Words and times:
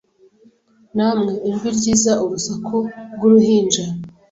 Namwe 0.95 1.33
ijwi 1.49 1.67
ryiza 1.77 2.11
urusaku 2.25 2.77
rwuruhinja 3.13 3.83